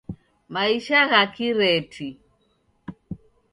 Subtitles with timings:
[0.53, 2.07] Maisha gha kireti